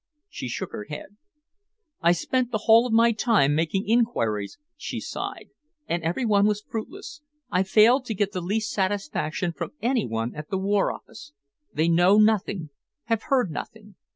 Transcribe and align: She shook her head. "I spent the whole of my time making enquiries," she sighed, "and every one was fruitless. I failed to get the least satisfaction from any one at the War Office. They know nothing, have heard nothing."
She 0.29 0.47
shook 0.47 0.71
her 0.71 0.85
head. 0.85 1.17
"I 2.01 2.11
spent 2.13 2.49
the 2.51 2.63
whole 2.65 2.87
of 2.87 2.91
my 2.91 3.11
time 3.11 3.53
making 3.53 3.87
enquiries," 3.87 4.57
she 4.75 4.99
sighed, 4.99 5.51
"and 5.87 6.01
every 6.01 6.25
one 6.25 6.47
was 6.47 6.65
fruitless. 6.67 7.21
I 7.51 7.61
failed 7.61 8.05
to 8.05 8.15
get 8.15 8.31
the 8.31 8.41
least 8.41 8.71
satisfaction 8.71 9.53
from 9.53 9.73
any 9.79 10.07
one 10.07 10.33
at 10.33 10.49
the 10.49 10.57
War 10.57 10.91
Office. 10.91 11.33
They 11.71 11.87
know 11.87 12.17
nothing, 12.17 12.71
have 13.03 13.25
heard 13.29 13.51
nothing." 13.51 13.93